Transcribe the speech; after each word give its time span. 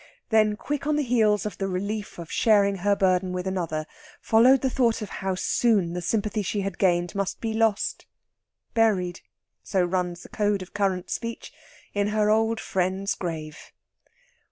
Then 0.29 0.55
quick 0.55 0.87
on 0.87 0.95
the 0.95 1.03
heels 1.03 1.45
of 1.45 1.59
the 1.59 1.67
relief 1.67 2.17
of 2.17 2.31
sharing 2.31 2.77
her 2.77 2.95
burden 2.95 3.33
with 3.33 3.45
another 3.45 3.85
followed 4.19 4.61
the 4.61 4.69
thought 4.71 5.03
of 5.03 5.09
how 5.21 5.35
soon 5.35 5.93
the 5.93 6.01
sympathy 6.01 6.41
she 6.41 6.61
had 6.61 6.79
gained 6.79 7.13
must 7.13 7.39
be 7.39 7.53
lost, 7.53 8.07
buried 8.73 9.21
so 9.61 9.83
runs 9.83 10.23
the 10.23 10.29
code 10.29 10.63
of 10.63 10.73
current 10.73 11.11
speech 11.11 11.53
in 11.93 12.07
her 12.07 12.31
old 12.31 12.59
friend's 12.59 13.13
grave. 13.13 13.71